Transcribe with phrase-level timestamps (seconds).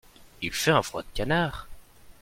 [0.41, 1.67] Il fait un froid de canard.